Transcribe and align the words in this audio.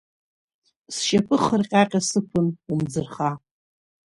Сшьапы 0.95 1.35
хырҟьаҟьа 1.43 2.01
сықәын 2.09 2.47
умӡырха… 2.71 3.31